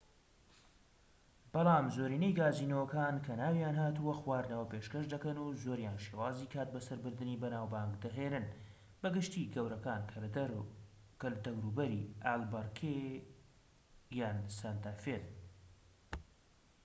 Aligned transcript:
بەلام 1.53 1.85
زۆرینەی 1.95 2.37
گازینۆکان 2.39 3.15
کە 3.25 3.33
ناویان 3.41 3.75
هاتووە 3.83 4.13
خواردنەوە 4.21 4.69
پێشکەش 4.71 5.05
دەکەن 5.13 5.37
و 5.39 5.47
زۆریان 5.63 5.97
شێوازی 6.05 6.51
کاتبەسەربردنی 6.53 7.39
بەناوبانگ 7.43 7.93
دەهێنن 8.03 8.45
بە 9.01 9.09
گشتی 9.15 9.51
گەورەکان 9.55 10.01
کە 10.09 10.17
لە 11.33 11.37
دەوروبەری 11.45 12.09
ئالبەکەرکی 12.25 12.99
یان 14.19 14.37
سانتا 14.57 14.91
فێن 15.03 15.23